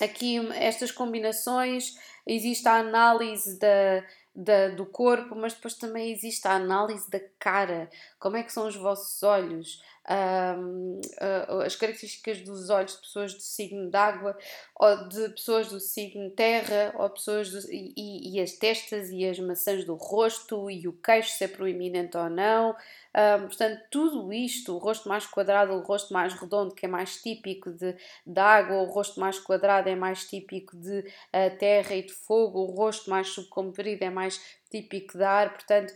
[0.00, 1.94] aqui estas combinações,
[2.26, 7.88] existe a análise da, da, do corpo, mas depois também existe a análise da cara,
[8.18, 11.00] como é que são os vossos olhos, um,
[11.64, 14.36] as características dos olhos de pessoas do signo d'água,
[14.74, 19.38] ou de pessoas do signo terra, ou pessoas do, e, e, as testas e as
[19.38, 22.70] maçãs do rosto, e o queixo, se é proeminente ou não.
[23.14, 27.22] Um, portanto, tudo isto, o rosto mais quadrado, o rosto mais redondo, que é mais
[27.22, 27.96] típico de,
[28.26, 32.60] de água, o rosto mais quadrado é mais típico de uh, terra e de fogo,
[32.60, 35.52] o rosto mais subcomprido é mais típico de ar.
[35.52, 35.92] Portanto,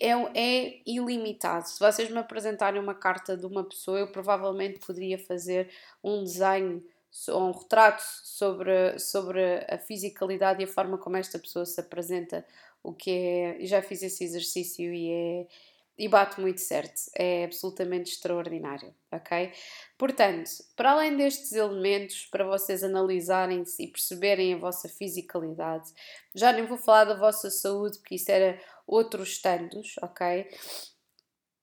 [0.00, 1.68] é, é ilimitado.
[1.68, 5.70] Se vocês me apresentarem uma carta de uma pessoa, eu provavelmente poderia fazer
[6.02, 6.82] um desenho
[7.28, 12.44] ou um retrato sobre, sobre a fisicalidade e a forma como esta pessoa se apresenta,
[12.82, 13.66] o que é.
[13.66, 15.46] Já fiz esse exercício e é.
[15.98, 19.52] E bate muito certo, é absolutamente extraordinário, ok?
[19.98, 25.92] Portanto, para além destes elementos, para vocês analisarem-se e perceberem a vossa fisicalidade,
[26.34, 30.46] já nem vou falar da vossa saúde, porque isso era outros tantos, ok?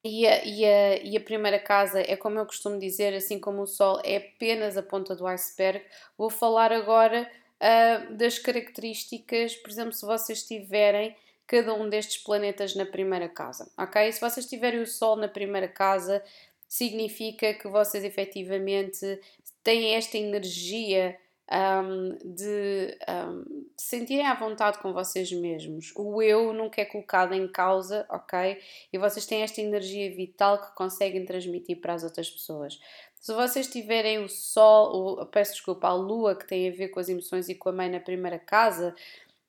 [0.03, 3.63] E a, e, a, e a primeira casa é como eu costumo dizer, assim como
[3.63, 5.83] o Sol é apenas a ponta do iceberg.
[6.17, 7.29] Vou falar agora
[7.59, 13.69] uh, das características, por exemplo, se vocês tiverem cada um destes planetas na primeira casa,
[13.77, 14.11] ok?
[14.11, 16.23] Se vocês tiverem o Sol na primeira casa,
[16.67, 19.19] significa que vocês efetivamente
[19.63, 21.19] têm esta energia
[21.51, 25.91] um, de um, sentirem à vontade com vocês mesmos.
[25.95, 28.61] O eu nunca é colocado em causa, ok?
[28.93, 32.79] E vocês têm esta energia vital que conseguem transmitir para as outras pessoas.
[33.15, 36.99] Se vocês tiverem o Sol, o, peço desculpa, a Lua, que tem a ver com
[36.99, 38.95] as emoções e com a mãe na primeira casa,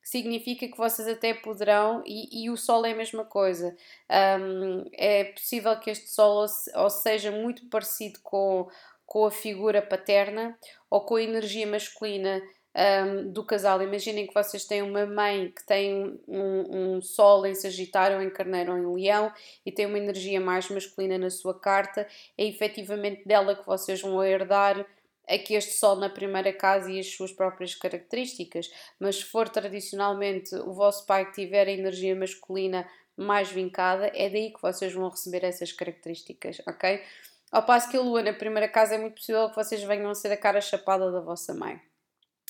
[0.02, 3.76] significa que vocês até poderão, e, e o Sol é a mesma coisa.
[4.10, 8.68] Um, é possível que este Sol ou, seja muito parecido com
[9.10, 10.56] com a figura paterna
[10.88, 12.40] ou com a energia masculina
[12.72, 13.82] um, do casal.
[13.82, 18.30] Imaginem que vocês têm uma mãe que tem um, um, sol em Sagitário, ou em
[18.30, 19.32] Carneiro ou em Leão
[19.66, 22.06] e tem uma energia mais masculina na sua carta.
[22.38, 24.86] É efetivamente dela que vocês vão herdar
[25.28, 28.70] aqui este sol na primeira casa e as suas próprias características.
[29.00, 34.30] Mas se for tradicionalmente o vosso pai que tiver a energia masculina mais vincada, é
[34.30, 37.02] daí que vocês vão receber essas características, ok?
[37.50, 40.14] Ao passo que a lua na primeira casa é muito possível que vocês venham a
[40.14, 41.80] ser a cara chapada da vossa mãe.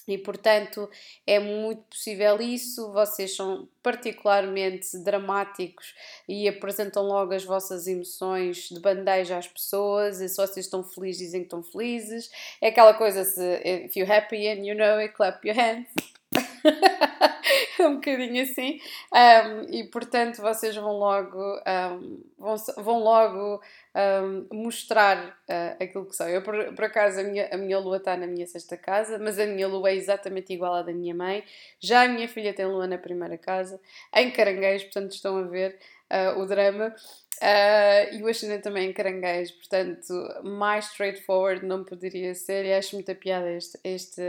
[0.07, 0.91] E portanto
[1.27, 2.93] é muito possível isso.
[2.93, 5.95] Vocês são particularmente dramáticos
[6.29, 10.21] e apresentam logo as vossas emoções de bandeja às pessoas.
[10.21, 12.31] E se vocês estão felizes, dizem que estão felizes.
[12.61, 15.89] É aquela coisa: se if you're happy and you know it, clap your hands.
[17.88, 18.81] um bocadinho assim.
[19.12, 23.61] Um, e portanto vocês vão logo, um, vão, vão logo
[23.95, 26.29] um, mostrar uh, aquilo que são.
[26.29, 29.38] Eu, por, por, acaso, a minha, a minha lua está na minha sexta casa, mas
[29.38, 31.45] a minha lua é exatamente igual à da minha mãe.
[31.79, 33.81] Já a minha filha tem lua na primeira casa,
[34.14, 35.79] em caranguejo, portanto estão a ver
[36.11, 36.95] uh, o drama.
[37.42, 40.12] Uh, e o ascendente também em caranguejo, portanto,
[40.44, 42.66] mais straightforward não poderia ser.
[42.66, 44.20] E acho muita piada este, este,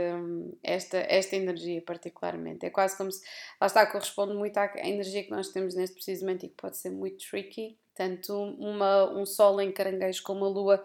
[0.62, 2.64] esta, esta energia, particularmente.
[2.64, 3.22] É quase como se
[3.60, 6.88] lá está, corresponde muito à energia que nós temos neste precisamente e que pode ser
[6.88, 7.76] muito tricky.
[7.94, 10.84] Tanto uma, um sol em caranguejo como a lua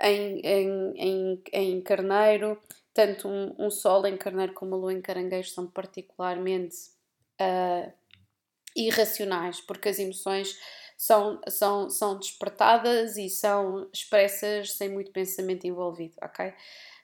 [0.00, 2.56] em, em, em, em carneiro,
[2.92, 6.76] tanto um, um sol em carneiro como a lua em caranguejo são particularmente
[7.40, 7.92] uh,
[8.76, 10.56] irracionais, porque as emoções
[10.96, 16.52] são, são, são despertadas e são expressas sem muito pensamento envolvido, ok?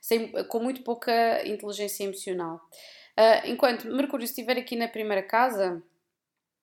[0.00, 2.60] Sem, com muito pouca inteligência emocional.
[3.18, 5.82] Uh, enquanto Mercúrio estiver aqui na primeira casa,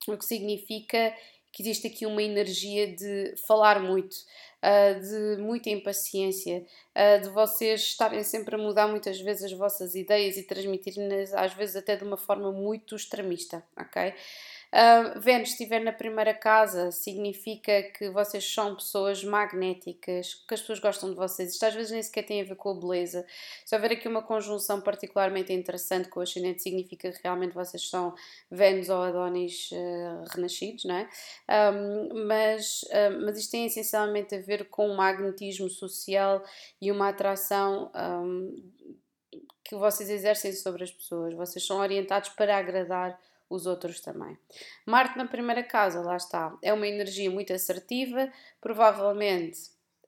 [0.08, 1.14] o que significa
[1.52, 6.66] que existe aqui uma energia de falar muito, uh, de muita impaciência,
[6.98, 11.54] uh, de vocês estarem sempre a mudar muitas vezes as vossas ideias e transmitirem-nas às
[11.54, 14.14] vezes até de uma forma muito extremista, ok?
[14.68, 20.80] Uh, Vênus estiver na primeira casa, significa que vocês são pessoas magnéticas, que as pessoas
[20.80, 21.54] gostam de vocês.
[21.54, 23.26] Isto às vezes nem sequer tem a ver com a beleza.
[23.66, 28.14] Se houver aqui uma conjunção particularmente interessante com o ascendente, significa que realmente vocês são
[28.52, 31.10] Vênus ou Adonis uh, renascidos, não é?
[31.74, 36.44] Um, mas, uh, mas isto tem essencialmente a ver com um magnetismo social
[36.82, 37.92] e uma atração.
[37.96, 38.56] Um,
[39.68, 41.34] que vocês exercem sobre as pessoas.
[41.34, 43.20] Vocês são orientados para agradar
[43.50, 44.38] os outros também.
[44.86, 49.60] Marte na primeira casa, lá está, é uma energia muito assertiva, provavelmente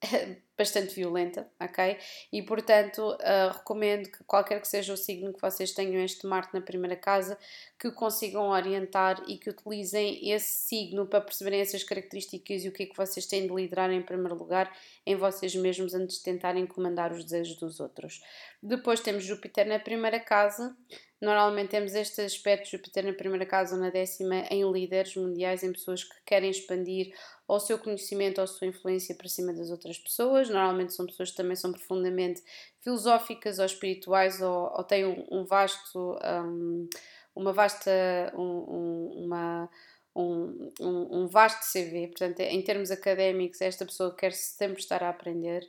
[0.60, 1.97] bastante violenta, ok?
[2.34, 6.53] E portanto, uh, recomendo que qualquer que seja o signo que vocês tenham este Marte
[6.53, 7.38] na primeira casa,
[7.80, 12.84] que consigam orientar e que utilizem esse signo para perceberem essas características e o que
[12.84, 14.70] é que vocês têm de liderar em primeiro lugar
[15.05, 18.22] em vocês mesmos antes de tentarem comandar os desejos dos outros.
[18.62, 20.76] Depois temos Júpiter na primeira casa,
[21.22, 25.74] Normalmente temos este aspecto Júpiter na primeira casa ou na décima em líderes mundiais, em
[25.74, 27.14] pessoas que querem expandir
[27.45, 30.49] o seu conhecimento ou a sua influência para cima das outras pessoas.
[30.50, 32.41] Normalmente são pessoas que também são profundamente
[32.82, 36.89] filosóficas ou espirituais ou, ou têm um, um vasto, um,
[37.36, 37.91] uma vasta,
[38.36, 39.70] um, uma,
[40.16, 45.68] um, um, vasto CV, portanto, em termos académicos, esta pessoa quer sempre estar a aprender.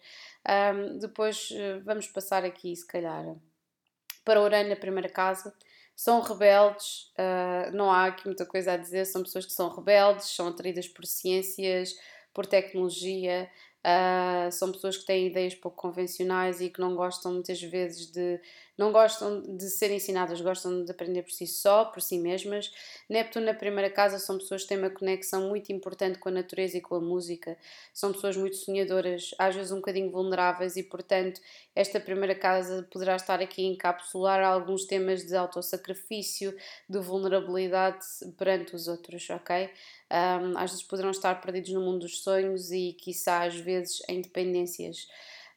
[0.48, 3.36] Um, depois eh, vamos passar aqui, se calhar,
[4.24, 5.54] para Urano na primeira casa.
[5.94, 10.34] São rebeldes, uh, não há aqui muita coisa a dizer, são pessoas que são rebeldes,
[10.34, 11.94] são atraídas por ciências,
[12.32, 13.50] por tecnologia,
[13.86, 18.38] Uh, são pessoas que têm ideias pouco convencionais e que não gostam muitas vezes de
[18.80, 22.72] não gostam de ser ensinadas, gostam de aprender por si só, por si mesmas.
[23.10, 26.78] Neptuno na primeira casa são pessoas que têm uma conexão muito importante com a natureza
[26.78, 27.58] e com a música.
[27.92, 31.42] São pessoas muito sonhadoras, às vezes um bocadinho vulneráveis e, portanto,
[31.76, 36.56] esta primeira casa poderá estar aqui a encapsular alguns temas de autossacrifício,
[36.88, 37.98] de vulnerabilidade
[38.38, 39.68] perante os outros, ok?
[40.10, 44.22] Um, às vezes poderão estar perdidos no mundo dos sonhos e, quiçá, às vezes, em
[44.22, 45.06] dependências.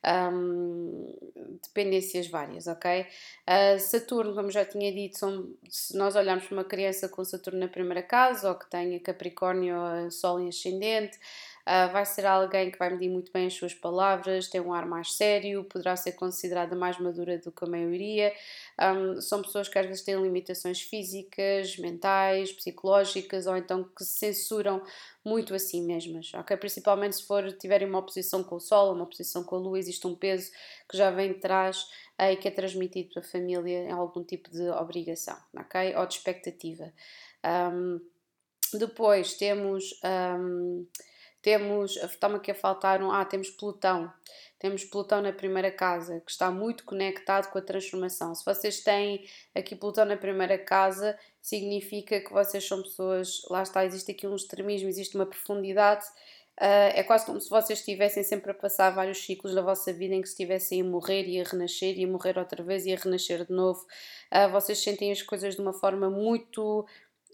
[0.06, 1.16] Um,
[1.62, 3.06] dependências várias, ok?
[3.48, 7.60] Uh, Saturno, como já tinha dito, são, se nós olharmos para uma criança com Saturno
[7.60, 9.76] na primeira casa ou que tenha Capricórnio,
[10.12, 11.18] Sol em ascendente,
[11.66, 14.86] Uh, vai ser alguém que vai medir muito bem as suas palavras, tem um ar
[14.86, 18.34] mais sério, poderá ser considerada mais madura do que a maioria.
[18.82, 24.34] Um, são pessoas que às vezes têm limitações físicas, mentais, psicológicas ou então que se
[24.34, 24.84] censuram
[25.24, 26.58] muito a si mesmas, ok?
[26.58, 30.06] Principalmente se for, tiverem uma oposição com o Sol, uma oposição com a Lua, existe
[30.06, 30.52] um peso
[30.90, 31.84] que já vem de trás
[32.20, 35.96] uh, e que é transmitido para a família em algum tipo de obrigação, ok?
[35.96, 36.92] Ou de expectativa.
[37.46, 38.02] Um,
[38.78, 39.98] depois temos.
[40.04, 40.86] Um,
[41.44, 44.12] temos, está-me aqui a faltar um, ah, temos Plutão.
[44.58, 48.34] Temos Plutão na primeira casa, que está muito conectado com a transformação.
[48.34, 53.86] Se vocês têm aqui Plutão na primeira casa, significa que vocês são pessoas, lá está,
[53.86, 56.06] existe aqui um extremismo, existe uma profundidade.
[56.58, 60.16] Uh, é quase como se vocês estivessem sempre a passar vários ciclos da vossa vida
[60.16, 62.96] em que estivessem a morrer e a renascer e a morrer outra vez e a
[62.96, 63.86] renascer de novo.
[64.32, 66.86] Uh, vocês sentem as coisas de uma forma muito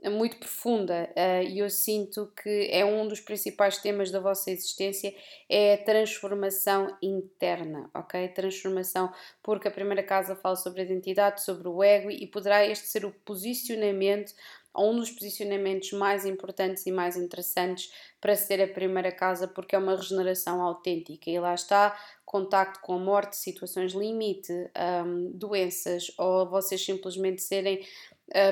[0.08, 5.14] muito profunda uh, e eu sinto que é um dos principais temas da vossa existência
[5.50, 8.28] é a transformação interna, ok?
[8.30, 12.88] Transformação, porque a primeira casa fala sobre a identidade, sobre o ego e poderá este
[12.88, 14.34] ser o posicionamento
[14.78, 17.92] um dos posicionamentos mais importantes e mais interessantes
[18.22, 21.30] para ser a primeira casa, porque é uma regeneração autêntica.
[21.30, 24.54] E lá está, contacto com a morte, situações limite,
[25.06, 27.86] um, doenças, ou vocês simplesmente serem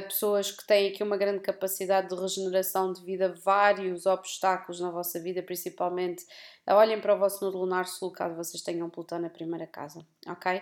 [0.07, 5.19] pessoas que têm aqui uma grande capacidade de regeneração devido a vários obstáculos na vossa
[5.19, 6.25] vida, principalmente.
[6.67, 10.61] Olhem para o vosso nudo lunar sul, caso vocês tenham Plutão na primeira casa, ok?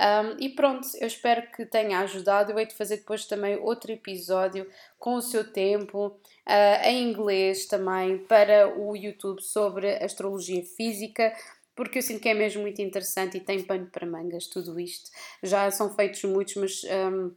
[0.00, 2.52] Um, e pronto, eu espero que tenha ajudado.
[2.52, 4.66] Eu hei de fazer depois também outro episódio
[4.98, 11.34] com o seu tempo, uh, em inglês também, para o YouTube sobre astrologia física
[11.74, 15.10] porque eu sinto que é mesmo muito interessante e tem pano para mangas tudo isto.
[15.42, 17.34] Já são feitos muitos, mas um,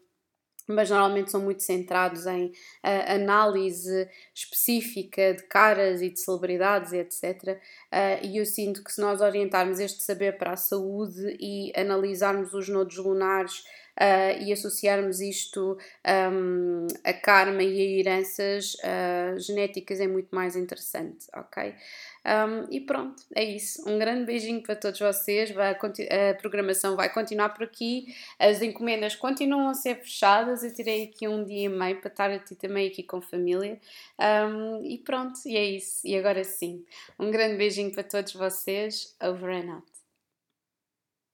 [0.68, 2.52] mas normalmente são muito centrados em uh,
[3.14, 7.60] análise específica de caras e de celebridades, etc.
[7.92, 12.54] Uh, e eu sinto que se nós orientarmos este saber para a saúde e analisarmos
[12.54, 13.60] os nodos lunares
[14.00, 15.78] uh, e associarmos isto
[16.32, 18.76] um, a karma e a heranças
[19.38, 21.74] genéticas é muito mais interessante, ok?
[22.26, 23.88] Um, e pronto, é isso.
[23.90, 25.52] Um grande beijinho para todos vocês.
[25.52, 28.14] Vai, a programação vai continuar por aqui.
[28.40, 30.64] As encomendas continuam a ser fechadas.
[30.64, 33.80] Eu tirei aqui um dia e meio para estar aqui também aqui com família.
[34.20, 36.06] Um, e pronto, e é isso.
[36.06, 36.86] E agora sim,
[37.20, 39.16] um grande beijinho para todos vocês.
[39.22, 39.93] Over and out.